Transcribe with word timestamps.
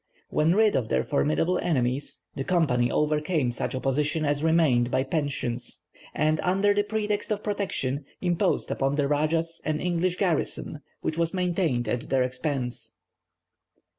When 0.29 0.55
rid 0.55 0.75
of 0.75 0.89
their 0.89 1.03
formidable 1.03 1.59
enemies, 1.61 2.25
the 2.33 2.43
Company 2.43 2.89
overcame 2.89 3.51
such 3.51 3.75
opposition 3.75 4.25
as 4.25 4.43
remained 4.43 4.89
by 4.89 5.03
pensions; 5.03 5.83
and, 6.15 6.39
under 6.41 6.73
the 6.73 6.81
pretext 6.81 7.29
of 7.31 7.43
protection, 7.43 8.05
imposed 8.19 8.71
upon 8.71 8.95
the 8.95 9.07
rajahs 9.07 9.61
an 9.63 9.79
English 9.79 10.15
garrison 10.15 10.79
which 11.01 11.19
was 11.19 11.35
maintained 11.35 11.87
at 11.87 12.09
their 12.09 12.23
expense. 12.23 12.95